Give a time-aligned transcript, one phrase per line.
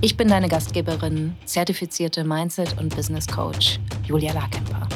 [0.00, 4.86] Ich bin deine Gastgeberin, zertifizierte Mindset- und Business Coach Julia Larkemper.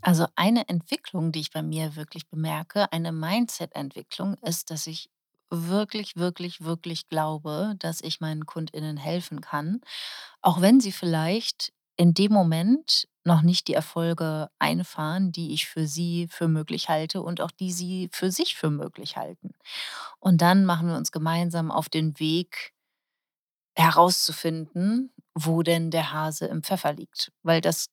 [0.00, 5.10] Also eine Entwicklung, die ich bei mir wirklich bemerke, eine Mindset-Entwicklung, ist, dass ich
[5.50, 9.80] wirklich, wirklich, wirklich glaube, dass ich meinen KundInnen helfen kann,
[10.40, 15.86] auch wenn sie vielleicht in dem Moment noch nicht die Erfolge einfahren, die ich für
[15.86, 19.50] sie für möglich halte und auch die sie für sich für möglich halten.
[20.18, 22.72] Und dann machen wir uns gemeinsam auf den Weg
[23.76, 27.32] herauszufinden, wo denn der Hase im Pfeffer liegt.
[27.42, 27.88] Weil das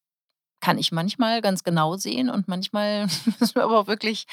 [0.61, 3.07] kann ich manchmal ganz genau sehen und manchmal
[3.41, 4.25] müssen wir aber auch wirklich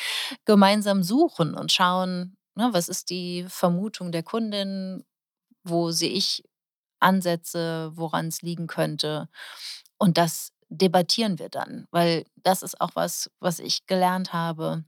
[0.45, 5.05] gemeinsam suchen und schauen, ne, was ist die Vermutung der Kundin,
[5.65, 6.45] wo sehe ich
[7.05, 9.29] Ansätze, woran es liegen könnte.
[9.99, 14.85] Und das debattieren wir dann, weil das ist auch was, was ich gelernt habe.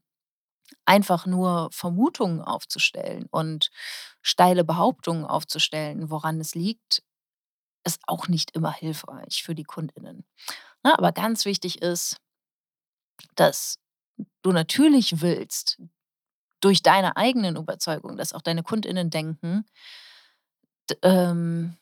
[0.87, 3.71] Einfach nur Vermutungen aufzustellen und
[4.23, 7.03] steile Behauptungen aufzustellen, woran es liegt,
[7.85, 10.25] ist auch nicht immer hilfreich für die Kundinnen.
[10.83, 12.19] Na, aber ganz wichtig ist,
[13.37, 13.79] dass
[14.43, 15.79] du natürlich willst,
[16.61, 19.67] durch deine eigenen Überzeugungen, dass auch deine Kundinnen denken,
[21.03, 21.77] ähm,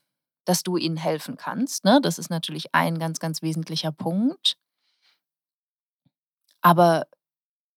[0.44, 1.84] dass du ihnen helfen kannst.
[1.84, 2.00] Ne?
[2.02, 4.56] Das ist natürlich ein ganz, ganz wesentlicher Punkt.
[6.60, 7.06] Aber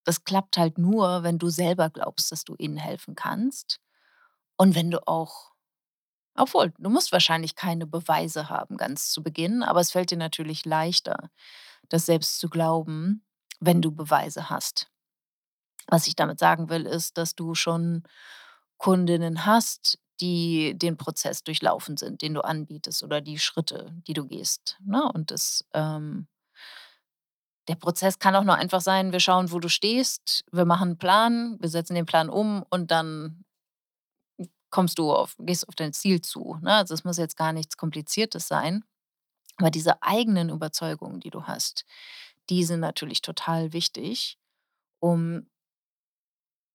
[0.03, 3.79] das klappt halt nur, wenn du selber glaubst, dass du ihnen helfen kannst.
[4.57, 5.51] Und wenn du auch,
[6.35, 10.65] obwohl, du musst wahrscheinlich keine Beweise haben ganz zu Beginn, aber es fällt dir natürlich
[10.65, 11.29] leichter,
[11.89, 13.25] das selbst zu glauben,
[13.59, 14.89] wenn du Beweise hast.
[15.87, 18.03] Was ich damit sagen will, ist, dass du schon
[18.77, 24.25] Kundinnen hast, die den Prozess durchlaufen sind, den du anbietest oder die Schritte, die du
[24.25, 24.77] gehst.
[24.83, 25.09] Ne?
[25.13, 26.27] Und das, ähm,
[27.67, 30.97] der Prozess kann auch nur einfach sein, wir schauen, wo du stehst, wir machen einen
[30.97, 33.43] Plan, wir setzen den Plan um und dann
[34.69, 36.57] kommst du auf, gehst auf dein Ziel zu.
[36.61, 36.73] Ne?
[36.73, 38.83] Also es muss jetzt gar nichts Kompliziertes sein.
[39.57, 41.85] Aber diese eigenen Überzeugungen, die du hast,
[42.49, 44.37] die sind natürlich total wichtig,
[44.99, 45.47] um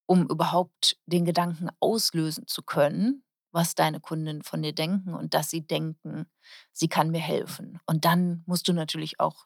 [0.05, 5.49] um überhaupt den Gedanken auslösen zu können, was deine Kunden von dir denken und dass
[5.49, 6.27] sie denken,
[6.73, 7.79] sie kann mir helfen.
[7.85, 9.45] Und dann musst du natürlich auch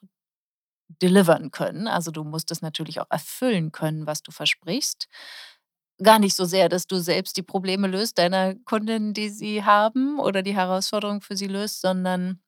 [1.02, 1.86] delivern können.
[1.88, 5.08] Also du musst es natürlich auch erfüllen können, was du versprichst.
[6.02, 10.20] Gar nicht so sehr, dass du selbst die Probleme löst deiner Kunden, die sie haben
[10.20, 12.40] oder die Herausforderungen für sie löst, sondern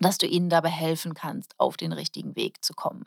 [0.00, 3.06] dass du ihnen dabei helfen kannst, auf den richtigen Weg zu kommen.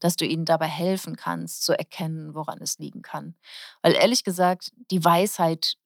[0.00, 3.36] Dass du ihnen dabei helfen kannst, zu erkennen, woran es liegen kann.
[3.82, 5.76] Weil ehrlich gesagt, die Weisheit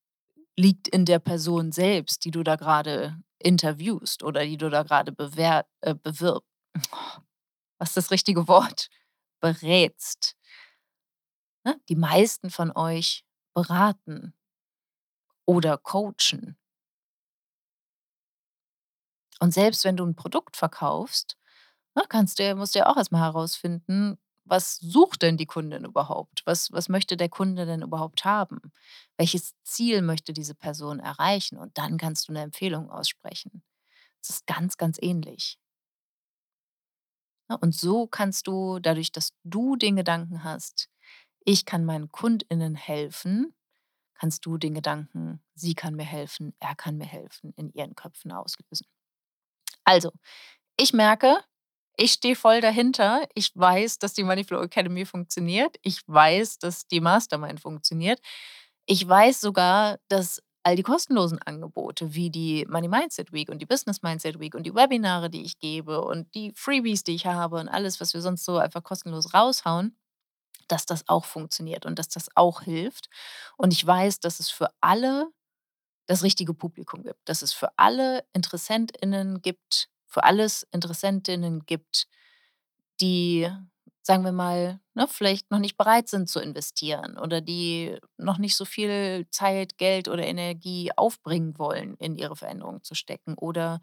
[0.58, 5.12] liegt in der Person selbst, die du da gerade interviewst oder die du da gerade
[5.12, 6.44] bewer äh, bewirb
[7.78, 8.88] was ist das richtige Wort?
[9.40, 10.36] Berätst.
[11.64, 11.80] Ne?
[11.88, 13.24] Die meisten von euch
[13.54, 14.34] beraten
[15.46, 16.58] oder coachen.
[19.40, 21.38] Und selbst wenn du ein Produkt verkaufst,
[21.94, 25.84] ne, kannst du musst du ja auch erst mal herausfinden, was sucht denn die Kundin
[25.84, 26.42] überhaupt?
[26.46, 28.60] Was was möchte der Kunde denn überhaupt haben?
[29.18, 31.58] Welches Ziel möchte diese Person erreichen?
[31.58, 33.62] Und dann kannst du eine Empfehlung aussprechen.
[34.22, 35.58] Das ist ganz, ganz ähnlich.
[37.48, 37.58] Ne?
[37.58, 40.88] Und so kannst du, dadurch, dass du den Gedanken hast,
[41.44, 43.54] ich kann meinen KundInnen helfen,
[44.14, 48.32] kannst du den Gedanken, sie kann mir helfen, er kann mir helfen, in ihren Köpfen
[48.32, 48.86] auslösen.
[49.84, 50.10] Also,
[50.78, 51.38] ich merke,
[51.98, 53.26] ich stehe voll dahinter.
[53.34, 55.76] Ich weiß, dass die Moneyflow Academy funktioniert.
[55.82, 58.20] Ich weiß, dass die Mastermind funktioniert.
[58.86, 63.66] Ich weiß sogar, dass all die kostenlosen Angebote wie die Money Mindset Week und die
[63.66, 67.56] Business Mindset Week und die Webinare, die ich gebe und die Freebies, die ich habe
[67.56, 69.96] und alles, was wir sonst so einfach kostenlos raushauen,
[70.68, 73.08] dass das auch funktioniert und dass das auch hilft.
[73.56, 75.28] Und ich weiß, dass es für alle
[76.06, 82.06] das richtige Publikum gibt, dass es für alle InteressentInnen gibt, für alles Interessentinnen gibt,
[83.00, 83.48] die,
[84.02, 88.56] sagen wir mal, ne, vielleicht noch nicht bereit sind zu investieren oder die noch nicht
[88.56, 93.80] so viel Zeit, Geld oder Energie aufbringen wollen, in ihre Veränderung zu stecken oder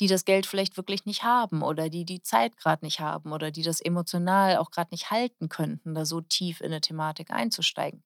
[0.00, 3.50] die das Geld vielleicht wirklich nicht haben oder die die Zeit gerade nicht haben oder
[3.50, 8.02] die das emotional auch gerade nicht halten könnten, da so tief in eine Thematik einzusteigen.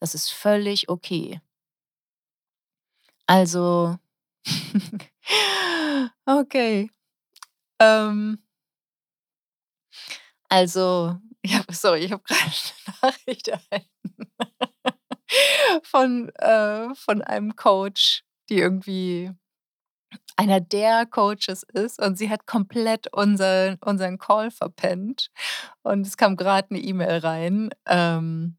[0.00, 1.40] Das ist völlig okay.
[3.28, 3.98] Also
[6.26, 6.90] okay.
[7.80, 8.40] Ähm
[10.52, 12.40] also, ja, sorry, ich habe grade
[12.86, 13.90] 'ne Nachricht erhalten
[15.84, 19.30] von äh, von einem Coach, die irgendwie
[20.36, 25.30] einer der Coaches ist und sie hat komplett unseren unseren Call verpennt.
[25.82, 28.56] Und es kam grad 'ne E-Mail rein, ähm,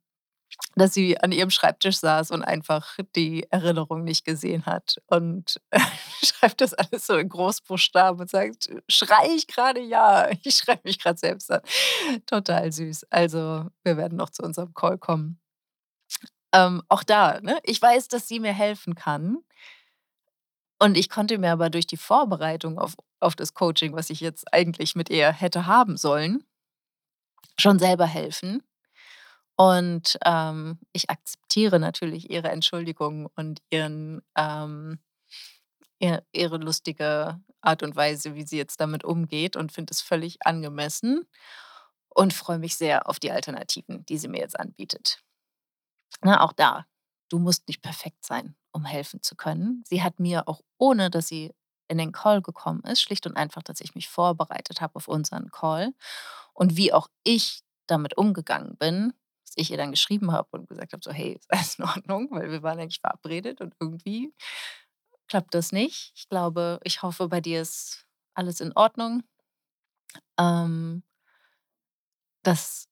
[0.75, 5.59] dass sie an ihrem Schreibtisch saß und einfach die Erinnerung nicht gesehen hat und
[6.23, 9.81] schreibt das alles so in Großbuchstaben und sagt: „Schreie ich grade?
[9.81, 11.61] Ja, ich schreie mich grad selbst an.“
[12.25, 13.05] Total süß.
[13.09, 15.39] Also, wir werden noch zu unserem Call kommen.
[16.53, 17.59] Ähm, auch da, ne?
[17.63, 19.37] Ich weiß, dass sie mir helfen kann.
[20.79, 24.51] Und ich konnte mir aber durch die Vorbereitung auf auf das Coaching, was ich jetzt
[24.51, 26.43] eigentlich mit ihr hätte haben sollen
[27.59, 28.61] schon selber helfen.
[29.61, 34.99] Und, ähm, ich akzeptiere natürlich ihre Entschuldigung und ihren, ähm
[35.99, 40.37] ihr ihre lustige Art und Weise, wie sie jetzt damit umgeht und finde es völlig
[40.45, 41.27] angemessen
[42.09, 45.21] und freue mich sehr auf die Alternativen, die sie mir jetzt anbietet.
[46.23, 46.85] Ne, auch da,
[47.29, 49.83] du musst nicht perfekt sein, um helfen zu können.
[49.87, 51.53] Sie hat mir auch, ohne dass sie
[51.87, 55.49] in den Call gekommen ist schlicht und einfach, dass ich mich vorbereitet habe auf unseren
[55.51, 55.93] Call
[56.53, 59.13] und wie auch ich damit umgegangen bin,
[59.57, 62.51] ich ihr dann geschrieben habe und gesagt habe so: „Hey, ist alles in Ordnung?“ Weil
[62.51, 64.33] wir waren eigentlich verabredet und irgendwie
[65.29, 66.13] klappt das nicht.
[66.15, 68.05] Ich glaube ich hoffe, bei dir ist
[68.35, 69.23] alles in Ordnung.
[70.39, 71.03] Ähm
[72.45, 72.87] das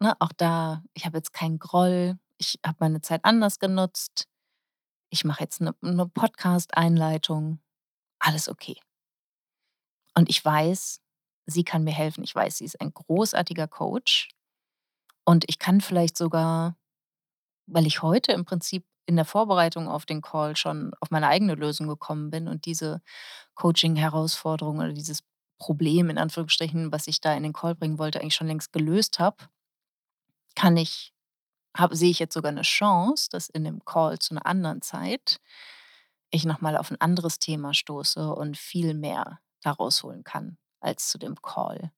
[0.00, 2.18] ne, auch da ich habe jetzt keinen Groll.
[2.38, 4.28] Ich habe meine Zeit anders genutzt.
[5.10, 7.60] Ich mache jetzt 'ne 'ne Podcast-Einleitung.
[8.20, 8.80] Alles okay.
[10.16, 11.00] Und ich weiß,
[11.46, 12.24] sie kann mir helfen.
[12.24, 14.28] Ich weiß, sie ist ein großartiger Coach.
[15.28, 16.74] Und ich kann vielleicht sogar,
[17.66, 21.54] weil ich heute im Prinzip in der Vorbereitung auf den Call schon auf meine eigene
[21.54, 23.02] Lösung gekommen bin und diese
[23.56, 25.22] Coaching-Herausforderung oder dieses
[25.58, 29.18] Problem in Anführungsstrichen, was ich da in den Call bringen wollte, eigentlich schon längst gelöst
[29.20, 29.36] habe
[30.56, 31.12] kann ich
[31.76, 35.40] habe sehe ich jetzt sogar 'ne Chance, dass in dem Call zu 'ner anderen Zeit
[36.32, 41.08] ich noch mal auf 'n anderes Thema stoße und viel mehr da rausholen kann als
[41.10, 41.92] zu dem Call,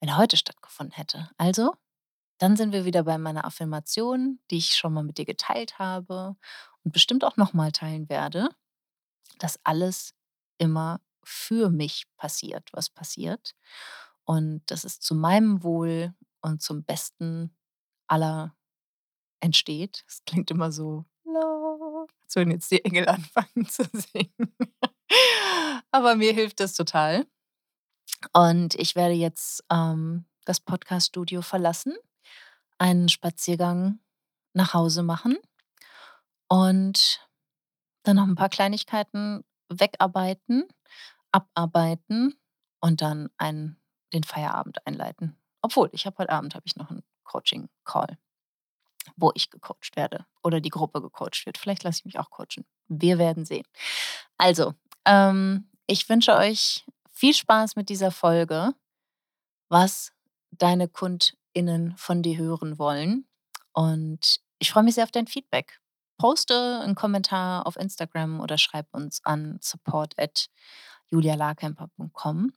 [0.00, 1.30] wenn er heute stattgefunden hätte.
[1.38, 1.74] Also,
[2.40, 6.36] dann sind wir wieder bei meiner Affirmation, die ich schon mal mit dir geteilt habe
[6.82, 8.48] und bestimmt auch noch mal teilen werde,
[9.38, 10.14] dass alles
[10.56, 13.54] immer für mich passiert, was passiert.
[14.24, 17.54] Und dass es zu meinem Wohl und zum Besten
[18.06, 18.56] aller
[19.40, 20.04] entsteht.
[20.08, 21.04] Es klingt immer so,
[22.22, 24.56] als würden jetzt die Engel anfangen zu singen.
[25.90, 27.26] Aber mir hilft das total.
[28.32, 31.94] Und ich werde jetzt, ähm, das Podcaststudio verlassen,
[32.80, 34.00] einen Spaziergang
[34.54, 35.36] nach Hause machen
[36.48, 37.26] und
[38.04, 40.64] dann noch 'n paar Kleinigkeiten wegarbeiten,
[41.32, 42.34] abarbeiten
[42.80, 43.78] und dann ein
[44.14, 45.36] den Feierabend einleiten.
[45.62, 48.18] Obwohl, ich habe heute Abend habe ich noch 'n Coaching-Call,
[49.16, 51.58] wo ich gecoacht werde oder die Gruppe gecoacht wird.
[51.58, 52.66] Vielleicht lasse ich mich auch coachen.
[52.88, 53.66] Wir werden sehen.
[54.38, 54.74] Also,
[55.06, 58.74] ähm, ich wünsche euch viel Spaß mit dieser Folge,
[59.70, 60.12] was
[60.52, 60.88] deine
[61.54, 63.26] KundInnen von dir hören wollen.
[63.72, 65.80] Und ich freue mich sehr auf dein Feedback.
[66.18, 72.52] Poste 'n Kommentar auf Instagram oder schreib uns an support@julialarkemper.com.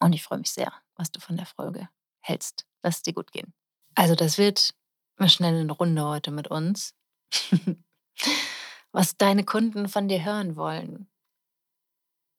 [0.00, 1.88] Und ich freue mich sehr, was du von der Folge
[2.20, 2.66] hältst.
[2.82, 3.54] Lass es dir gut gehen.
[3.96, 4.74] Also, das wird
[5.18, 6.94] 'ne schnelle Runde heute mit uns.
[8.94, 11.06] Was deine Kunden von dir hören wollen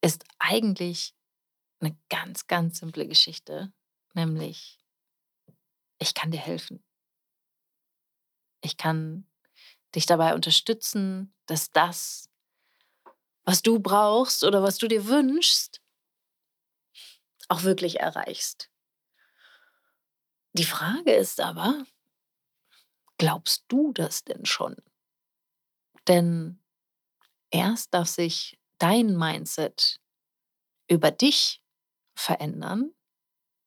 [0.03, 1.13] ist eigentlich
[1.81, 3.73] 'ne ganz, ganz simple Geschichte,
[4.15, 4.78] nämlich:
[5.99, 6.83] Ich kann dir helfen.
[8.61, 9.27] Ich kann
[9.95, 12.29] dich dabei unterstützen, dass das,
[13.45, 15.81] was du brauchst oder was du dir wünschst
[17.49, 18.71] auch wirklich erreichst.
[20.53, 21.83] Die Frage ist aber:
[23.17, 24.75] Glaubst du das denn schon?
[26.07, 26.63] Denn
[27.51, 29.99] erst darf sich dein Mindset
[30.87, 31.61] über dich
[32.15, 32.93] verändern,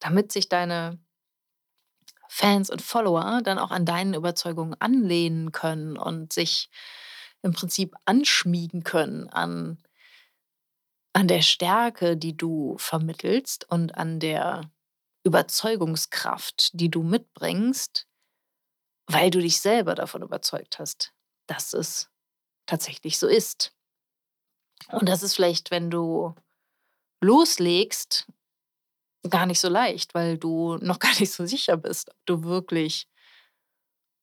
[0.01, 0.99] damit sich deine
[2.35, 6.71] Fans und Follower dann auch an deinen Überzeugungen anlehnen können und sich
[7.43, 9.77] im Prinzip anschmiegen können an
[11.13, 14.63] an der Stärke, die du vermittelst und an der
[15.25, 18.09] Überzeugungskraft, die du mitbringst,
[19.09, 21.13] weil du dich selber davon überzeugt hast,
[21.47, 22.09] dass es
[22.65, 23.75] tatsächlich so ist.
[24.89, 26.35] Und das ist vielleicht, wenn du
[27.21, 28.27] loslegst,
[29.31, 33.07] gar nicht so leicht, weil du noch gar nicht so sicher bist, ob du wirklich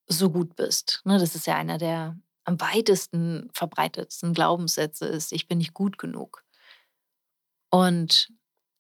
[0.08, 1.20] so gut bist, ne?
[1.20, 6.44] Das ist ja einer der am weitesten verbreitetsten Glaubenssätze ist: „Ich bin nicht gut genug.“
[7.72, 8.32] Und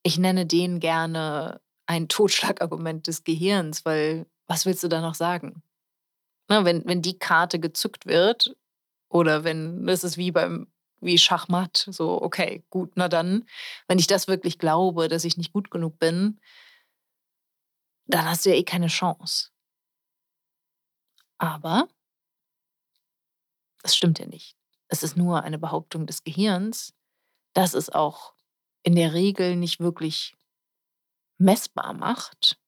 [0.04, 5.64] ich nenne den gerne ein Totschlagargument des Gehirns, weil was willst du da noch sagen?
[6.50, 8.56] Ne, wenn wenn die Karte gezückt wird
[9.10, 10.68] oder wenn das ist wie beim
[11.01, 13.46] wie Schachmatt, so, okay, gut, na dann,
[13.88, 16.39] wenn ich das wirklich glaube, dass ich nicht gut genug bin
[18.08, 19.50] dann hast du ja eh keine Chance.
[21.38, 21.88] Aber
[23.84, 24.58] es stimmt ja nicht.
[24.88, 26.94] Es ist nur eine Behauptung des Gehirns,
[27.53, 28.34] das es auch
[28.84, 30.36] in der Regel nicht wirklich
[31.38, 32.60] messbar macht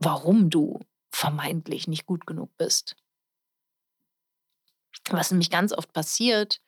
[0.00, 0.80] warum du
[1.12, 2.96] vermeintlich nicht gut genug bist.
[5.10, 6.60] Was nämlich ganz oft passiert,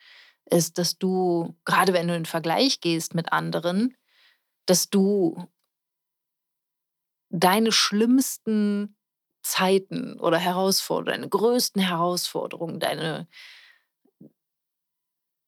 [0.51, 3.97] ist, dass du grade wenn du in Vergleich gehst mit anderen,
[4.67, 5.49] dass du
[7.31, 8.97] deine schlimmsten
[9.43, 13.29] Zeiten oder Herausforder deine größten Herausforderungen, deine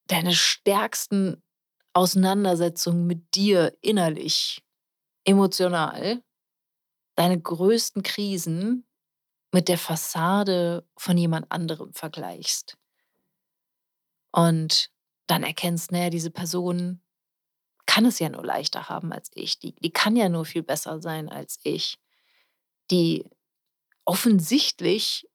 [0.07, 1.43] deine stärksten
[1.95, 4.63] Auseinandersetzungen mit dir innerlich,
[5.25, 6.23] emotional,
[7.17, 8.87] deine größten Krisen
[9.55, 12.77] mit der Fassade von jemand anderem vergleichst.
[14.35, 14.91] Und
[15.29, 17.01] dann erkennst, na ja, diese Person
[17.87, 19.59] kann es ja nur leichter haben als ich.
[19.61, 21.99] Die die kann ja nur viel besser sein als ich.
[22.91, 23.25] Die
[24.05, 25.29] offensichtlich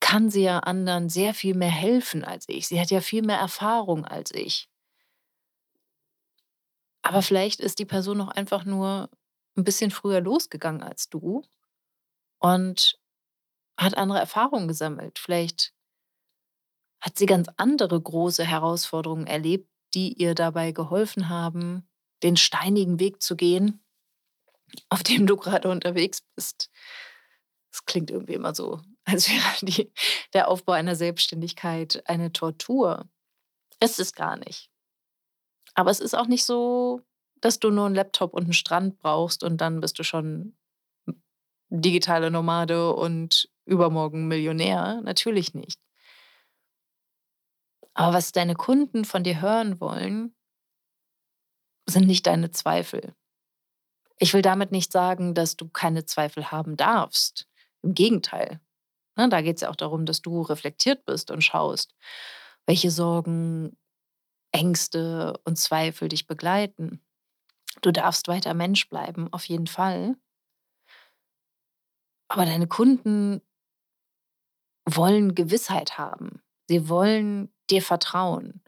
[0.00, 2.68] kann sie ja anderen sehr viel mehr helfen als ich.
[2.68, 4.66] Sie hat ja viel mehr Erfahrung als ich.
[7.04, 9.10] Aber vielleicht ist die Person auch einfach nur
[9.56, 11.42] 'n bisschen früher losgegangen als du
[12.40, 12.99] und
[13.80, 15.18] hat andere Erfahrungen gesammelt.
[15.18, 15.72] Vielleicht
[17.00, 21.88] hat sie ganz andere große Herausforderungen erlebt, die ihr dabei geholfen haben,
[22.22, 23.82] den steinigen Weg zu gehen,
[24.90, 26.70] auf dem du grade unterwegs bist.
[27.72, 29.92] Das klingt irgendwie immer so, als wäre die
[30.34, 33.08] der Aufbau einer Selbstständigkeit eine Tortur.
[33.80, 34.68] Ist es gar nicht.
[35.74, 37.00] Aber es ist auch nicht so,
[37.40, 40.56] dass du nur 'n Laptop und 'n Strand brauchst und dann bist du schon
[41.70, 45.00] digitale Nomade und übermorgen Millionär.
[45.02, 45.80] Natürlich nicht.
[47.94, 50.34] Aber was deine Kunden von dir hören wollen
[51.86, 53.14] sind nicht deine Zweifel.
[54.18, 57.48] Ich will damit nicht sagen, dass du keine Zweifel haben darfst.
[57.82, 58.60] Im Gegenteil,
[59.16, 61.94] ne, da geht's ja auch darum, dass du reflektiert bist und schaust,
[62.66, 63.76] welche Sorgen,
[64.52, 67.02] Ängste und Zweifel dich begleiten.
[67.82, 70.16] Du darfst weiter Mensch bleiben, auf jeden Fall.
[72.28, 73.40] Aber deine Kunden
[74.96, 76.42] wollen Gewissheit haben.
[76.68, 78.62] Sie wollen dir vertrauen.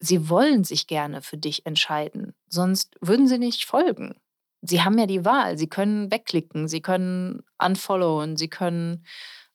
[0.00, 4.14] Sie wollen sich gerne für dich entscheiden, sonst würden sie nicht folgen.
[4.62, 5.58] Sie haben ja die Wahl.
[5.58, 9.04] Sie können wegklicken, sie können unfollowen, sie können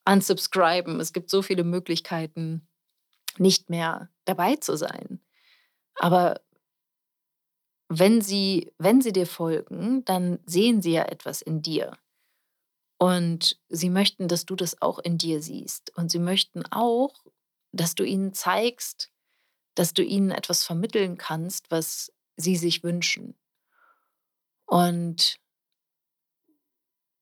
[0.05, 0.99] unsubscriben.
[0.99, 2.67] Es gibt so viele Möglichkeiten,
[3.37, 5.21] nicht mehr dabei zu sein.
[5.95, 6.41] Aber
[7.89, 11.97] wenn sie wenn sie dir folgen, dann sehen sie ja etwas in dir.
[13.03, 15.91] Und sie möchten, dass du das auch in dir siehst.
[15.97, 17.25] Und sie möchten auch,
[17.73, 19.11] dass du ihnen zeigst,
[19.75, 23.35] dass du ihnen etwas vermitteln kannst, was sie sich wünschen.
[24.67, 25.37] Und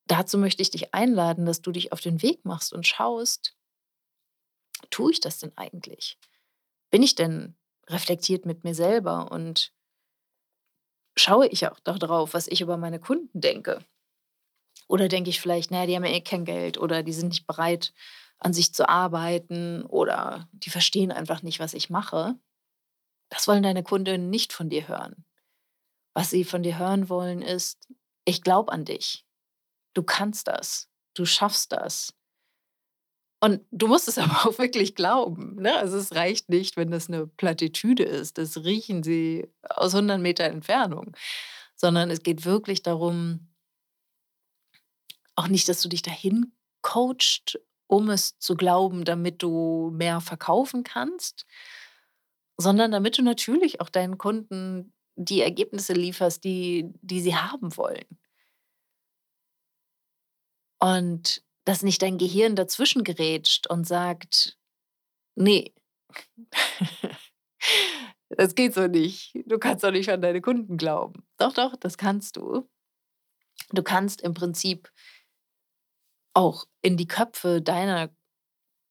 [0.05, 3.55] dazu möchte ich dich einladen, dass du dich auf den Weg machst und schaust:
[4.91, 6.19] „Tue ich das denn eigentlich?
[6.91, 7.55] Bin ich denn
[7.89, 9.73] reflektiert mit mir selber und
[11.17, 13.85] schaue ich auch da drauf, was ich über meine Kunden denke?
[14.89, 17.29] Oder denke ich vielleicht: „Na ja, die haben ja eh kein Geld oder die sind
[17.29, 17.93] nicht bereit,
[18.39, 22.35] an sich zu arbeiten oder die verstehen einfach nicht, was ich mache?“
[23.29, 25.25] Das wollen deine Kundinnen nicht von dir hören.
[26.15, 27.79] Was sie von dir hören wollen, ist:
[28.25, 29.25] „Ich glaube an dich.
[29.95, 30.89] Du kannst das.
[31.15, 32.13] Du schaffst das.“
[33.43, 35.75] Und du musst es aber auch wirklich glauben, ne?
[35.75, 38.37] Also, es reicht nicht, wenn das 'ne Plattitüde ist.
[38.37, 41.11] Das riechen sie aus 100 m Entfernung,
[41.75, 43.47] sondern es geht wirklich darum
[45.35, 50.83] auch nicht, dass du dich dahin coacht, um es zu glauben, damit du mehr verkaufen
[50.83, 51.45] kannst,
[52.57, 58.05] sondern damit du natürlich auch deinen Kunden die Ergebnisse lieferst, die die sie haben wollen.
[60.79, 64.57] Und dass nicht dein Gehirn dazwischengrätscht und sagt:
[65.35, 65.73] „Ne,
[68.29, 69.33] das geht so nicht.
[69.45, 72.67] Du kannst doch nicht an deine Kunden glauben.“ Doch, doch, das kannst du.
[73.71, 74.91] Du kannst im Prinzip
[76.33, 78.09] auch in die Köpfe deiner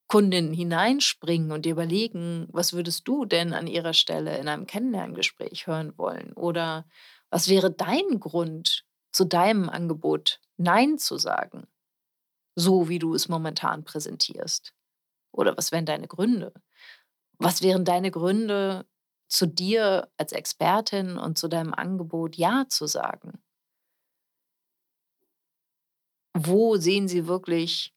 [0.09, 5.67] Kundinnen hineinspringen und dir überlegen: „Was würdest du denn an ihrer Stelle in einem Kennenlerngespräch
[5.67, 6.87] hören wollen?“ Oder:
[7.31, 11.67] „Was wäre dein Grund, zu deinem Angebot nein zu sagen,
[12.57, 14.75] so wie du es momentan präsentierst?“
[15.33, 16.53] Oder was wären deine Gründe?
[17.39, 18.87] Was wären deine Gründe,
[19.29, 23.41] zu dir als Expertin und zu deinem Angebot Ja zu sagen?
[26.47, 27.93] Wo sehen Sie wirklich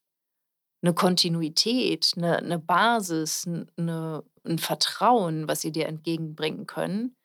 [0.82, 7.16] 'ne Kontinuität, 'ne 'ne Basis, 'n 'ne 'n Vertrauen, was sie dir entgegenbringen können,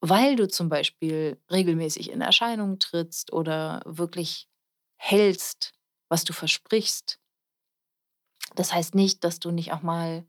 [0.00, 4.48] weil du zum Beispiel regelmäßig in Erscheinung trittst oder wirklich
[4.96, 5.72] hältst,
[6.08, 7.16] was du versprichst?
[8.56, 10.24] Das heißt nicht, dass du nicht auch mal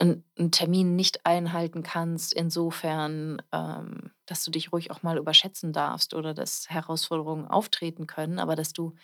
[0.00, 5.72] 'n 'n Termin nicht einhalten kannst insofern, ähm, dass du dich ruhig auch mal überschätzen
[5.72, 8.94] darfst oder dass Herausforderungen auftreten können, aber dass du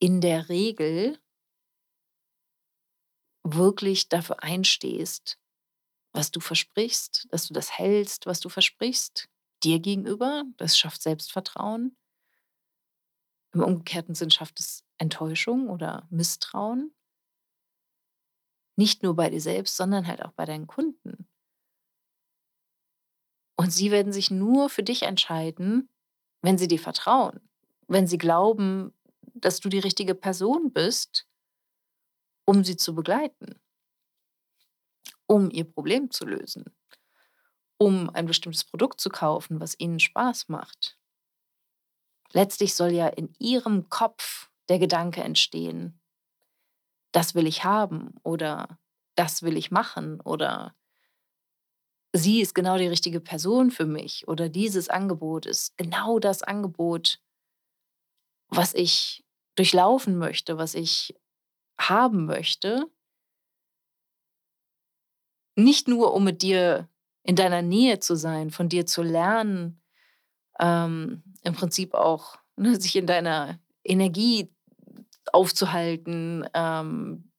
[0.00, 1.18] in der Regel
[3.44, 5.38] wirklich dafür einstehst,
[6.14, 9.28] was du versprichst, dass du das hältst, was du versprichst,
[9.64, 10.44] dir gegenüber.
[10.58, 11.96] Das schafft Selbstvertrauen.
[13.54, 16.92] Im umgekehrten Sinn schafft es Enttäuschung oder Misstrauen.
[18.76, 21.28] Nicht nur bei dir selbst, sondern halt auch bei deinen Kunden.
[23.56, 25.88] Und sie werden sich nur für dich entscheiden,
[26.40, 27.40] wenn sie dir vertrauen,
[27.86, 28.92] wenn sie glauben,
[29.34, 31.26] dass du die richtige Person bist
[32.44, 33.60] um sie zu begleiten.
[35.26, 36.64] Um ihr Problem zu lösen.
[37.78, 40.98] Um ein bestimmtes Produkt zu kaufen, was ihnen Spaß macht.
[42.32, 46.00] Letztlich soll ja in ihrem Kopf der Gedanke entstehen:
[47.14, 48.78] „Das will ich haben“ oder
[49.16, 50.74] „Das will ich machen“ oder
[52.14, 57.18] „Sie ist genau die richtige Person für mich“ oder „Dieses Angebot ist genau das Angebot“
[58.50, 59.24] „was ich
[59.56, 61.14] durchlaufen möchte, was ich
[61.78, 62.86] haben möchte“
[65.58, 66.88] nicht nur, um mit dir
[67.24, 69.80] in deiner Nähe zu sein, von dir zu lernen,
[70.60, 74.52] ähm, im Prinzip auch, ne, sich in deiner Energie
[75.32, 77.30] aufzuhalten, ähm,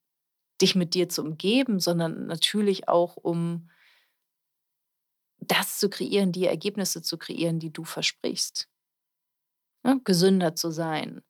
[0.61, 3.69] dich mit dir zu umgeben, sondern natürlich auch, um
[5.39, 8.69] das zu kreieren, die Ergebnisse zu kreieren, die du versprichst.
[9.85, 11.21] Ne, gesünder zu sein,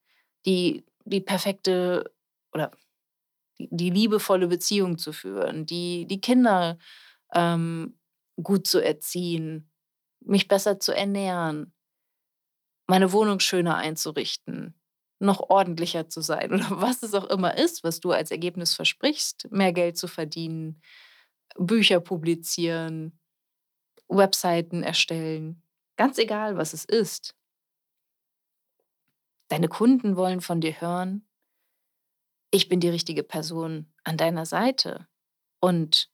[0.46, 2.14] die die perfekte
[2.54, 2.72] oder
[3.60, 6.78] die die liebevolle Beziehung zu führen, die die Kinder,
[7.34, 8.00] ähm,
[8.42, 9.72] gut zu erziehen,
[10.22, 11.74] mich besser zu ernähren.
[12.88, 14.74] Meine Wohnung schöner einzurichten,
[15.24, 19.48] noch ordentlicher zu sein oder was es auch immer ist, was du als Ergebnis versprichst,
[19.52, 20.82] mehr Geld zu verdienen,
[21.58, 23.20] Bücher publizieren,
[24.10, 25.64] Webseiten erstellen,
[25.98, 27.36] ganz egal, was es ist.
[29.48, 31.26] Deine Kunden wollen von dir hören
[32.52, 35.08] „Ich bin die richtige Person an deiner Seite“
[35.62, 36.12] und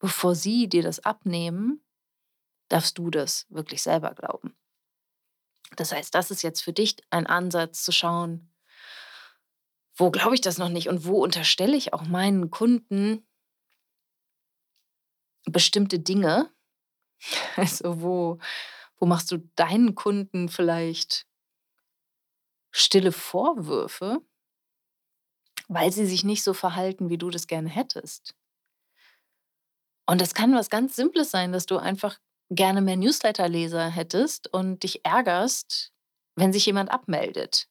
[0.00, 1.82] bevor sie dir das abnehmen,
[2.68, 4.56] darfst du das wirklich selber glauben.
[5.76, 8.48] Das heißt, das ist jetzt für dich ein Ansatz zu schauen
[9.96, 13.24] „Wo glaube ich das noch nicht und wo unterstelle ich auch meinen Kunden“
[15.46, 16.50] „bestimmte Dinge?“
[17.56, 18.38] Also, wo
[18.98, 21.24] wo machst du deinen Kunden vielleicht
[22.72, 24.20] stille Vorwürfe
[25.68, 28.34] weil sie sich nicht so verhalten, wie du das gerne hättest?
[30.06, 32.18] Und das kann was ganz Simples sein, dass du einfach
[32.50, 35.92] gerne mehr Newsletterleser hättest und dich ärgerst,
[36.36, 37.68] wenn sich jemand abmeldet.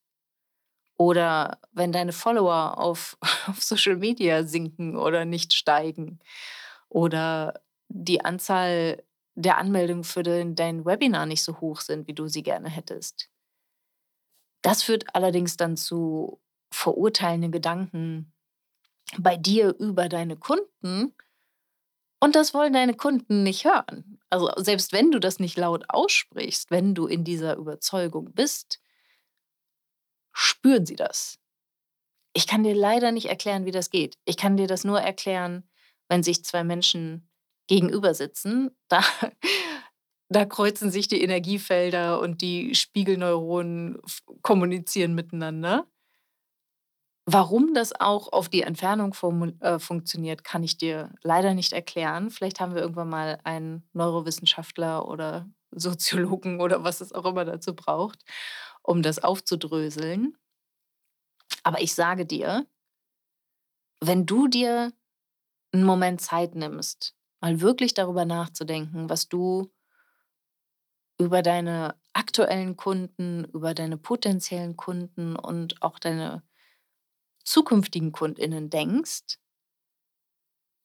[0.97, 6.19] Oder wenn deine Follower auf auf Social Media sinken oder nicht steigen.
[6.89, 9.03] Oder die Anzahl
[9.35, 13.29] der Anmeldungen für dein dein Webinar nicht so hoch sind, wie du sie gerne hättest.
[14.63, 18.33] Das führt allerdings dann zu verurteilenden Gedanken
[19.17, 21.15] bei dir über deine Kunden
[22.19, 24.19] und das wollen deine Kunden nicht hören.
[24.29, 28.79] Also, selbst wenn du das nicht laut aussprichst, wenn du in dieser Überzeugung bist
[30.33, 31.39] spüren sie das.
[32.33, 34.17] Ich kann dir leider nicht erklären, wie das geht.
[34.25, 35.69] Ich kann dir das nur erklären,
[36.09, 37.29] wenn sich 2 Menschen
[37.67, 38.71] gegenüber sitzen.
[38.87, 39.03] Da
[40.29, 43.99] da kreuzen sich die Energiefelder und die Spiegelneuronen
[44.41, 45.87] kommunizieren miteinander.
[47.29, 49.13] Warum das auch auf die Entfernung
[49.59, 52.29] äh, funktioniert, kann ich dir leider nicht erklären.
[52.29, 57.75] Vielleicht haben wir irgendwann mal einen Neurowissenschaftler oder Soziologen oder was es auch immer dazu
[57.75, 58.23] braucht,
[58.81, 60.37] um das aufzudröseln.
[61.63, 62.65] Aber ich sage dir
[64.01, 64.93] wenn du dir
[65.73, 69.71] 'n Moment Zeit nimmst, mal wirklich darüber nachzudenken, was du
[71.19, 76.43] über deine aktuellen Kunden, über deine potenziellen Kunden und auch deine
[77.47, 79.39] zukünftigen KundInnen denkst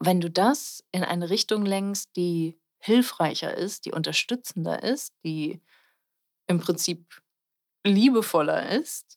[0.05, 5.63] wenn du das in eine Richtung lenkst, die hilfreicher ist, die unterstützender ist, die
[6.49, 7.23] im Prinzip
[7.87, 9.17] liebevoller ist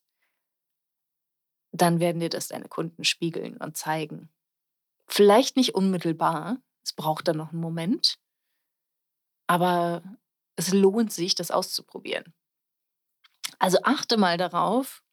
[1.76, 4.30] dann werden dir das deine Kunden spiegeln und zeigen.
[5.08, 8.18] Vielleicht nicht unmittelbar, es braucht dann noch einen Moment,
[9.48, 10.04] aber
[10.56, 12.34] es lohnt sich, das auszuprobieren.
[13.60, 15.04] Also achte mal darauf,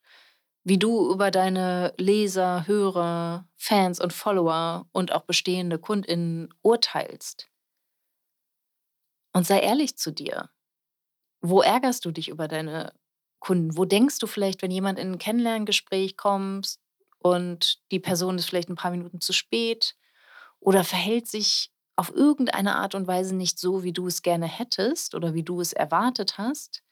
[0.64, 7.48] wie du über deine Leser, Hörer, Fans und Follower und auch bestehende Kundinnen urteilst.
[9.32, 10.50] Und sei ehrlich zu dir.
[11.40, 12.92] Wo ärgerst du dich über deine
[13.40, 13.76] Kunden?
[13.76, 16.76] Wo denkst du vielleicht, wenn jemand in ein Kennenlerngespräch kommt
[17.18, 19.96] und die Person ist vielleicht ein paar Minuten zu spät
[20.60, 25.14] oder verhält sich auf irgendeine Art und Weise nicht so, wie du es gerne hättest
[25.14, 26.82] oder wie du es erwartet hast?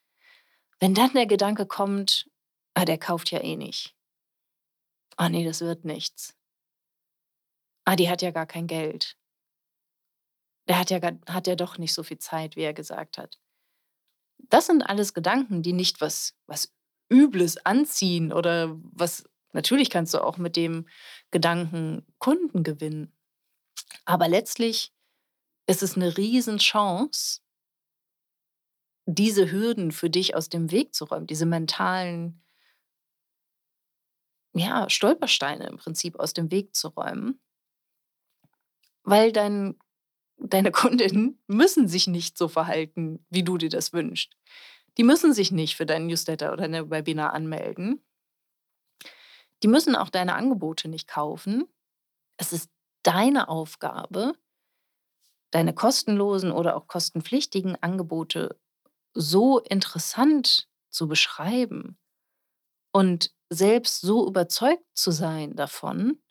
[0.80, 2.29] Wenn dann der Gedanke kommt,
[2.74, 3.94] ah, der kauft ja eh nicht.
[5.16, 6.34] Ah, nee, das wird nichts.
[7.84, 9.16] Ah, die hat ja gar kein Geld.
[10.68, 13.40] Der hat ja, hat ja doch nicht so viel Zeit, wie er gesagt hat.
[14.38, 16.72] Das sind alles Gedanken, die nicht was, was
[17.10, 20.86] Übles anziehen oder was, natürlich kannst du auch mit dem
[21.30, 23.12] Gedanken Kunden gewinnen.
[24.04, 24.92] Aber letztlich
[25.66, 27.40] ist es eine Riesenchance,
[29.06, 32.42] diese Hürden für dich aus dem Weg zu räumen, diese mentalen
[34.52, 37.40] ja, Stolpersteine im Prinzip aus dem Weg zu räumen,
[39.04, 39.78] weil dein,
[40.38, 44.36] deine Kundinnen müssen sich nicht so verhalten, wie du dir das wünschst.
[44.98, 48.02] Die müssen sich nicht für deinen Newsletter oder dein Webinar anmelden.
[49.62, 51.66] Die müssen auch deine Angebote nicht kaufen.
[52.36, 52.70] Es ist
[53.02, 54.34] deine Aufgabe,
[55.50, 58.58] deine kostenlosen oder auch kostenpflichtigen Angebote
[59.14, 61.98] so interessant zu beschreiben
[62.92, 66.22] und selbst so überzeugt zu sein davon,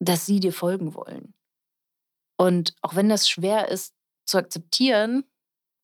[0.00, 1.34] dass sie dir folgen wollen.
[2.38, 3.94] Und auch wenn das schwer ist
[4.26, 5.24] zu akzeptieren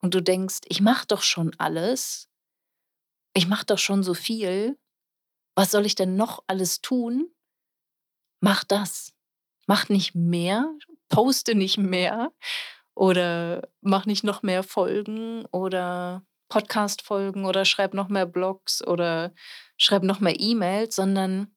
[0.03, 2.29] und du denkst, ich mache doch schon alles,
[3.35, 4.79] ich mache doch schon so viel,
[5.57, 7.33] was soll ich denn noch alles tun?
[8.41, 9.13] Mach das.
[9.67, 10.75] Mach nicht mehr,
[11.09, 12.33] poste nicht mehr
[12.95, 19.33] oder mach nicht noch mehr Folgen oder Podcast-Folgen oder schreib noch mehr Blogs oder
[19.79, 21.55] schreib noch mehr E-Mails, sondern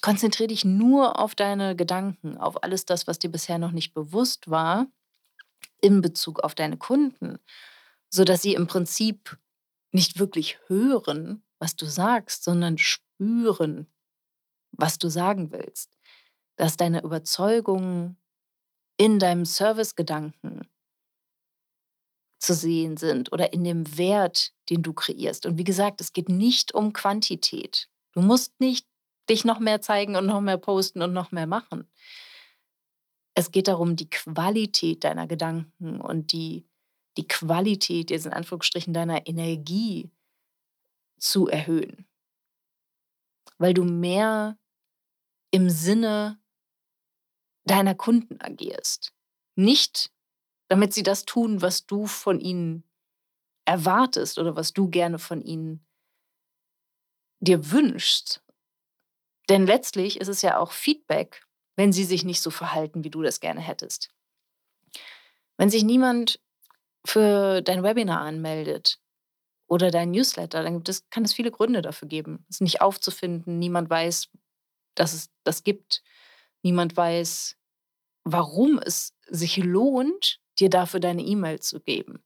[0.00, 4.48] konzentriere dich nur auf deine Gedanken, auf alles das, was dir bisher noch nicht bewusst
[4.48, 4.86] war,
[5.82, 7.38] in Bezug auf deine Kunden,
[8.08, 9.38] sodass sie im Prinzip
[9.92, 13.86] nicht wirklich hören, was du sagst, sondern spüren,
[14.72, 15.90] was du sagen willst.
[16.56, 18.16] Dass deine Überzeugungen
[18.96, 20.68] in deinem Servicegedanken
[22.40, 25.46] zu sehen sind oder in dem Wert, den du kreierst.
[25.46, 27.88] Und wie gesagt, es geht nicht um Quantität.
[28.12, 28.86] Du musst nicht
[29.28, 31.88] dich noch mehr zeigen und noch mehr posten und noch mehr machen.
[33.34, 36.66] Es geht darum, die Qualität deiner Gedanken und die,
[37.16, 40.10] die Qualität, jetzt in Anführungsstrichen, deiner Energie
[41.18, 42.06] zu erhöhen.
[43.58, 44.58] Weil du mehr
[45.50, 46.40] im Sinne
[47.64, 49.12] deiner Kunden agierst.
[49.54, 50.10] Nicht
[50.70, 52.84] damit sie das tun, was du von ihnen
[53.64, 55.84] erwartest oder was du gerne von ihnen
[57.40, 58.40] dir wünschst.
[59.48, 63.20] Denn letztlich ist es ja auch Feedback, wenn sie sich nicht so verhalten, wie du
[63.20, 64.14] das gerne hättest.
[65.56, 66.40] Wenn sich niemand
[67.04, 69.00] für dein Webinar anmeldet
[69.66, 72.46] oder dein Newsletter, dann es, kann es viele Gründe dafür geben.
[72.48, 74.28] Es nicht aufzufinden, niemand weiß,
[74.94, 76.04] dass es das gibt,
[76.62, 77.56] niemand weiß,
[78.22, 82.22] warum es sich lohnt, dir dafür deine E-Mail zu geben.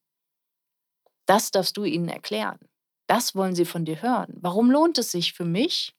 [1.26, 2.58] Das darfst du ihnen erklären.
[3.06, 4.34] Das wollen sie von dir hören.
[4.40, 5.94] Warum lohnt es sich für mich,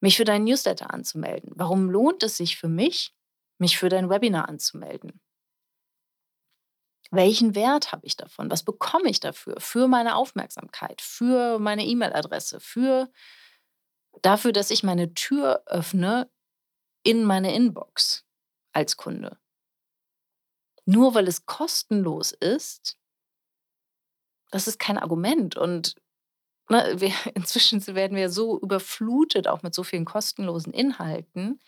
[0.00, 1.52] mich für deinen Newsletter anzumelden?
[1.54, 3.14] Warum lohnt es sich für mich,
[3.58, 5.20] mich für dein Webinar anzumelden?
[7.10, 8.50] Welchen Wert habe ich davon?
[8.50, 9.60] Was bekomme ich dafür?
[9.60, 13.12] Für meine Aufmerksamkeit, für meine E-Mail-Adresse, für
[14.22, 16.30] dafür, dass ich meine Tür öffne
[17.02, 18.24] in meine Inbox
[18.72, 19.41] als Kunde.
[20.84, 22.98] Nur weil es kostenlos ist,
[24.50, 25.56] das ist kein Argument.
[25.56, 25.96] Und
[26.68, 31.60] ne, wir, inzwischen werden wir so überflutet, auch mit so vielen kostenlosen Inhalten.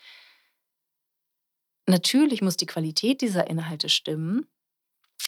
[1.87, 4.47] Natürlich muss die Qualität dieser Inhalte stimmen,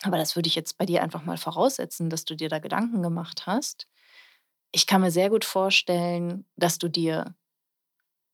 [0.02, 3.04] aber das würde ich jetzt bei dir einfach mal voraussetzen, dass du dir da Gedanken
[3.04, 3.88] gemacht hast.
[4.72, 7.36] Ich kann mir sehr gut vorstellen, dass du dir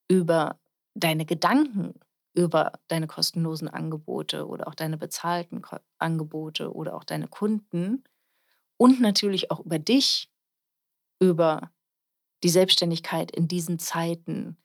[0.07, 0.59] über
[0.93, 1.99] deine Gedanken
[2.33, 8.03] über deine kostenlosen Angebote oder auch deine bezahlten Ko Angebote oder auch deine Kunden
[8.77, 10.29] und natürlich auch über dich,
[11.19, 11.71] über
[12.43, 14.57] die Selbstständigkeit in diesen Zeiten,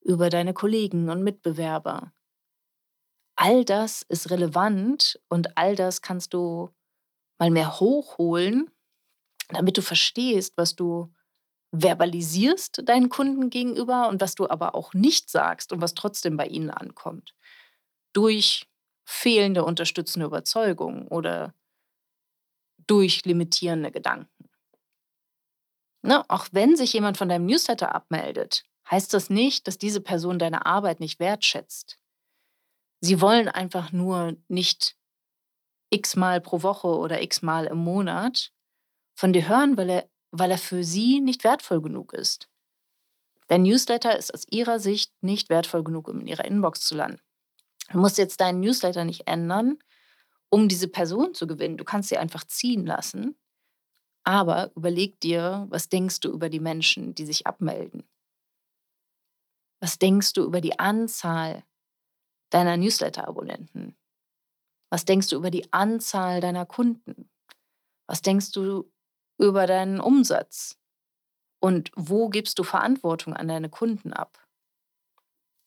[0.00, 2.12] über deine Kollegen und Mitbewerber.
[3.36, 6.70] All das ist relevant und all das kannst du
[7.38, 8.70] mal mehr hochholen,
[9.48, 11.12] damit du verstehst, was du
[11.76, 16.46] verbalisierst deinen Kunden gegenüber und was du aber auch nicht sagst und was trotzdem bei
[16.46, 17.34] ihnen ankommt.
[18.12, 18.68] Durch
[19.04, 21.52] fehlende unterstützende Überzeugung oder
[22.86, 24.50] durch limitierende Gedanken.
[26.02, 30.38] Ne, auch wenn sich jemand von deinem Newsletter abmeldet, heißt das nicht, dass diese Person
[30.38, 31.98] deine Arbeit nicht wertschätzt.
[33.00, 34.96] Sie wollen einfach nur nicht
[35.90, 38.52] x-mal pro Woche oder x-mal im Monat
[39.14, 42.48] von dir hören, weil er, weil er für sie nicht wertvoll genug ist.
[43.46, 47.20] Dein Newsletter ist aus ihrer Sicht nicht wertvoll genug, um in ihrer Inbox zu landen.
[47.90, 49.78] Du musst jetzt deinen Newsletter nicht ändern,
[50.48, 51.76] um diese Person zu gewinnen.
[51.76, 53.36] Du kannst sie einfach ziehen lassen.
[54.24, 58.02] Aber überleg dir, was denkst du über die Menschen, die sich abmelden?
[59.80, 61.62] Was denkst du über die Anzahl
[62.50, 63.94] deiner Newsletter-Abonnenten?
[64.90, 67.30] Was denkst du über die Anzahl deiner Kunden?
[68.06, 68.90] Was denkst du
[69.38, 70.78] über deinen Umsatz?
[71.60, 74.46] Und wo gibst du Verantwortung an deine Kunden ab?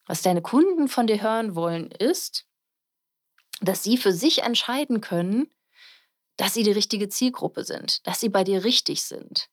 [0.05, 2.45] Was deine Kunden von dir hören wollen, ist,
[3.61, 5.51] dass sie für sich entscheiden können,
[6.37, 9.49] dass sie die richtige Zielgruppe sind, dass sie bei dir richtig sind,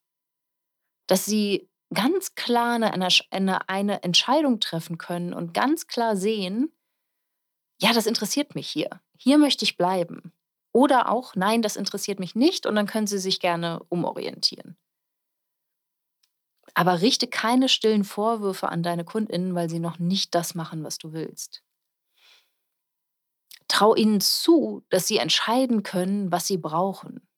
[1.06, 6.76] dass sie ganz klar eine, eine, eine Entscheidung treffen können und ganz klar sehen,
[7.80, 10.33] ja, das interessiert mich hier, hier möchte ich bleiben.
[10.74, 14.76] Oder auch, nein, das interessiert mich nicht und dann können sie sich gerne umorientieren.
[16.74, 20.98] Aber richte keine stillen Vorwürfe an deine Kundinnen, weil sie noch nicht das machen, was
[20.98, 21.62] du willst.
[23.68, 27.28] Trau ihnen zu, dass sie entscheiden können, was sie brauchen.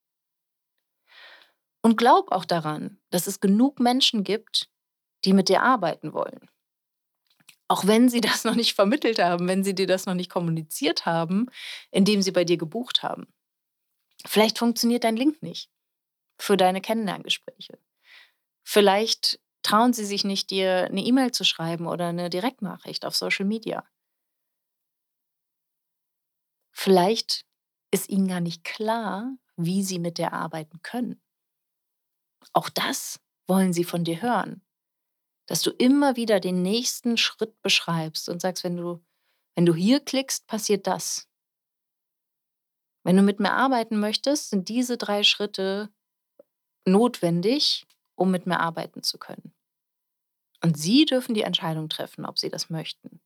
[1.82, 4.70] Und glaub auch daran, dass es genug Menschen gibt,
[5.24, 6.50] die mit dir arbeiten wollen.
[7.68, 11.06] Auch wenn sie das noch nicht vermittelt haben, wenn sie dir das noch nicht kommuniziert
[11.06, 11.46] haben,
[11.90, 13.26] indem sie bei dir gebucht haben.
[14.24, 15.70] Vielleicht funktioniert dein Link nicht
[16.38, 17.78] für deine Kennenlerngespräche.
[18.64, 23.46] Vielleicht trauen sie sich nicht, dir eine E-Mail zu schreiben oder eine Direktnachricht auf Social
[23.46, 23.84] Media.
[26.72, 27.46] Vielleicht
[27.90, 31.22] ist ihnen gar nicht klar, wie sie mit dir arbeiten können.
[32.52, 34.65] Auch das wollen sie von dir hören
[35.46, 39.00] dass du immer wieder den nächsten Schritt beschreibst und sagst, wenn du,
[39.54, 41.28] wenn du hier klickst, passiert das.
[43.04, 45.90] Wenn du mit mir arbeiten möchtest, sind diese drei Schritte
[46.84, 49.54] notwendig, um mit mir arbeiten zu können.
[50.62, 53.20] Und sie dürfen die Entscheidung treffen, ob sie das möchten.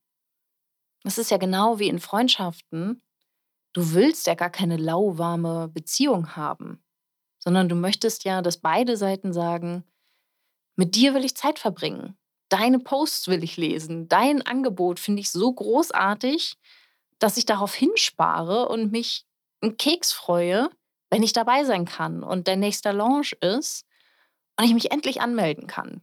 [1.02, 3.02] Das ist ja genau wie in Freundschaften.
[3.72, 6.84] Du willst ja gar keine lauwarme Beziehung haben,
[7.38, 9.84] sondern du möchtest ja, dass beide Seiten sagen,
[10.80, 12.16] mit dir will ich Zeit verbringen.
[12.48, 14.08] Deine Posts will ich lesen.
[14.08, 16.56] Dein Angebot finde ich so großartig,
[17.18, 19.26] dass ich darauf hinspare und mich
[19.60, 20.70] einen Keks freue,
[21.10, 23.84] wenn ich dabei sein kann und der nächste Launch ist
[24.58, 26.02] und ich mich endlich anmelden kann.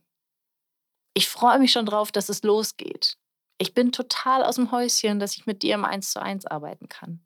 [1.15, 3.17] Ich freue mich schon drauf, dass es losgeht.
[3.57, 6.87] Ich bin total aus dem Häuschen, dass ich mit dir im 1 zu 1 arbeiten
[6.87, 7.25] kann.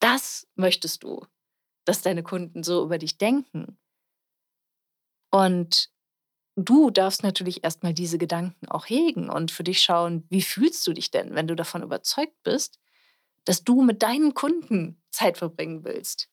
[0.00, 1.24] Das möchtest du,
[1.86, 3.78] dass deine Kunden so über dich denken.
[5.30, 5.90] Und
[6.56, 10.92] du darfst natürlich erstmal diese Gedanken auch hegen und für dich schauen, wie fühlst du
[10.92, 12.78] dich denn, wenn du davon überzeugt bist,
[13.44, 16.28] dass du mit deinen Kunden Zeit verbringen willst,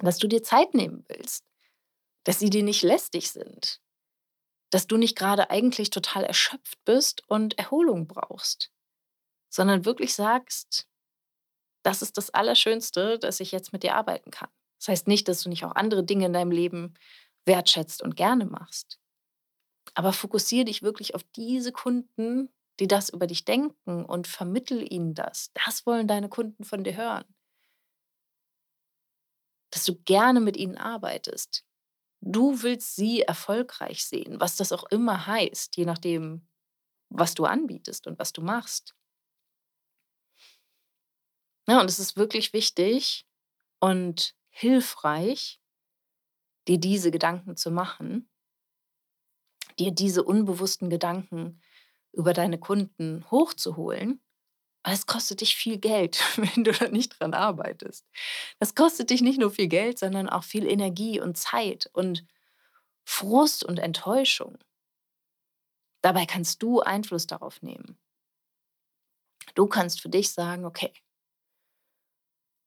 [0.00, 1.44] dass du dir Zeit nehmen willst,
[2.24, 3.80] dass sie dir nicht lästig sind,
[4.70, 8.70] dass du nicht gerade eigentlich total erschöpft bist und Erholung brauchst,
[9.48, 10.86] sondern wirklich sagst,
[11.82, 14.48] das ist das Allerschönste, dass ich jetzt mit dir arbeiten kann.
[14.78, 16.94] Das heißt nicht, dass du nicht auch andere Dinge in deinem Leben
[17.46, 18.98] wertschätzt und gerne machst.
[19.94, 25.14] Aber fokussiere dich wirklich auf diese Kunden, die das über dich denken und vermittel ihnen
[25.14, 25.50] das.
[25.66, 27.24] Das wollen deine Kunden von dir hören.
[29.70, 31.64] Dass du gerne mit ihnen arbeitest.
[32.22, 36.48] Du willst sie erfolgreich sehen, was das auch immer heißt, je nachdem,
[37.10, 38.94] was du anbietest und was du machst.
[41.68, 43.26] Ja, und es ist wirklich wichtig
[43.80, 45.60] und hilfreich,
[46.68, 48.28] dir diese Gedanken zu machen,
[49.78, 51.60] dir diese unbewussten Gedanken
[52.12, 54.20] über deine Kunden hochzuholen.
[54.82, 58.06] Aber es kostet dich viel Geld, wenn du da nicht dran arbeitest.
[58.58, 62.24] Das kostet dich nicht nur viel Geld, sondern auch viel Energie und Zeit und
[63.04, 64.58] Frust und Enttäuschung.
[66.02, 67.98] Dabei kannst du Einfluss darauf nehmen.
[69.54, 70.92] Du kannst für dich sagen, okay,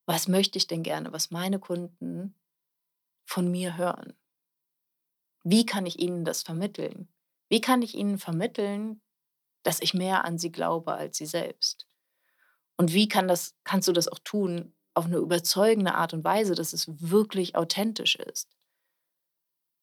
[0.06, 2.39] was möchte ich denn gerne, was meine Kunden
[3.30, 4.14] von mir hören?
[5.44, 7.08] Wie kann ich ihnen das vermitteln?
[7.50, 9.02] Wie kann ich ihnen vermitteln,
[9.64, 11.88] dass ich mehr an sie glaube als sie selbst?
[12.78, 16.56] Und wie kann das, kannst du das auch tun auf eine überzeugende Art und Weise,
[16.56, 18.60] dass es wirklich authentisch ist?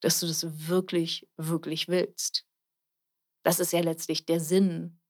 [0.00, 2.46] dass du das wirklich, wirklich willst.
[3.42, 5.00] Das ist ja letztlich der Sinn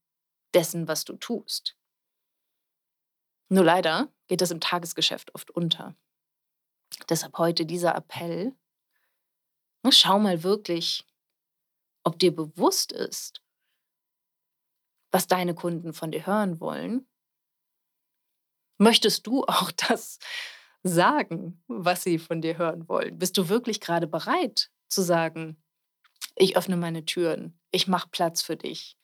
[0.53, 1.77] dessen, was du tust.
[3.49, 5.95] Nur leider geht das im Tagesgeschäft oft unter.
[7.09, 8.55] Deshalb heute dieser Appell.
[9.89, 11.05] Schau mal wirklich,
[12.03, 13.41] ob dir bewusst ist,
[15.11, 17.07] was deine Kunden von dir hören wollen.
[18.77, 20.19] Möchtest du auch das
[20.83, 23.17] sagen, was sie von dir hören wollen?
[23.17, 25.61] Bist du wirklich gerade bereit zu sagen,
[26.35, 28.97] ich öffne meine Türen, ich mache Platz für dich,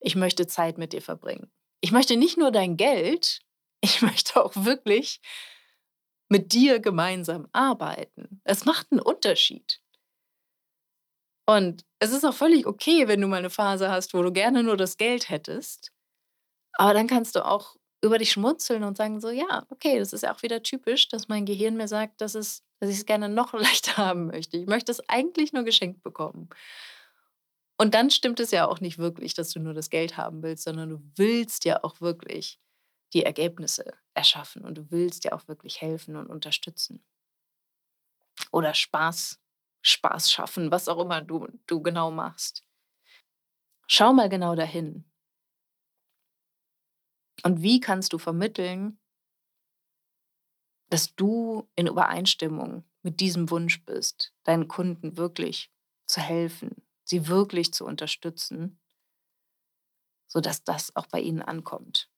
[0.00, 1.50] ich möchte Zeit mit dir verbringen.
[1.80, 3.40] Ich möchte nicht nur dein Geld,
[3.80, 5.20] ich möchte auch wirklich
[6.28, 8.40] mit dir gemeinsam arbeiten.
[8.44, 9.80] Es macht einen Unterschied.
[11.46, 14.62] Und es ist auch völlig okay, wenn du mal eine Phase hast, wo du gerne
[14.62, 15.90] nur das Geld hättest.
[16.74, 20.22] Aber dann kannst du auch über dich schmunzeln und sagen so: „Ja, okay, das ist
[20.22, 23.28] ja auch wieder typisch, dass mein Gehirn mir sagt, dass es dass ich es gerne
[23.30, 24.58] noch leichter haben möchte.
[24.58, 26.50] Ich möchte es eigentlich nur geschenkt bekommen.“
[27.76, 30.64] Und dann stimmt es ja auch nicht wirklich, dass du nur das Geld haben willst,
[30.64, 32.60] sondern du willst ja auch wirklich
[33.12, 37.02] die Ergebnisse erschaffen und du willst ja auch wirklich helfen und unterstützen.
[38.52, 39.40] Oder Spaß
[39.86, 42.64] Spaß schaffen, was auch immer du du genau machst.
[43.86, 45.04] Schau mal genau dahin.
[47.42, 48.98] Und wie kannst du vermitteln,
[50.88, 55.70] dass du in Übereinstimmung mit diesem Wunsch bist, deinen Kunden wirklich
[56.06, 58.80] zu helfen, sie wirklich zu unterstützen,
[60.26, 62.10] sodass das auch bei ihnen ankommt.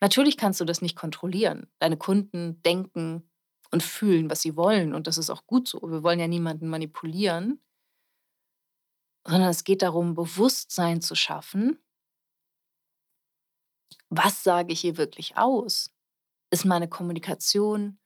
[0.00, 1.66] Natürlich kannst du das nicht kontrollieren.
[1.78, 3.28] Deine Kunden denken
[3.70, 5.80] und fühlen, was sie wollen und das ist auch gut so.
[5.82, 7.60] Wir wollen ja niemanden manipulieren,
[9.26, 11.78] sondern es geht darum, Bewusstsein zu schaffen.
[14.08, 15.92] Was sage ich hier wirklich aus?
[16.50, 17.98] Ist meine Kommunikation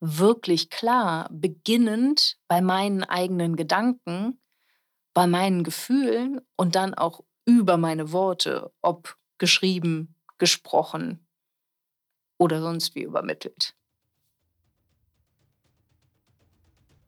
[0.00, 4.40] wirklich klar, beginnend bei meinen eigenen Gedanken,
[5.14, 11.26] bei meinen Gefühlen und dann auch über meine Worte, ob geschrieben, gesprochen
[12.38, 13.74] oder sonst wie übermittelt.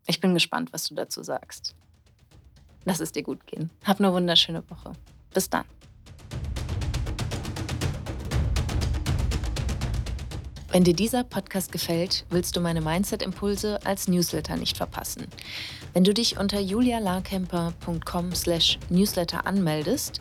[0.07, 1.75] Ich bin gespannt, was du dazu sagst.
[2.85, 3.71] Lass es dir gut gehen.
[3.85, 4.93] Hab eine wunderschöne Woche.
[5.33, 5.65] Bis dann.
[10.73, 15.27] Wenn dir dieser Podcast gefällt, willst du meine Mindset-Impulse als Newsletter nicht verpassen.
[15.95, 20.21] Wenn du dich unter julialarkemper.com/newsletter anmeldest,